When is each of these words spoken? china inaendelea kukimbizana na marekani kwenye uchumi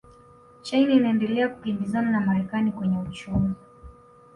china 0.63 0.93
inaendelea 0.93 1.49
kukimbizana 1.49 2.11
na 2.11 2.21
marekani 2.21 2.71
kwenye 2.71 2.97
uchumi 2.97 3.53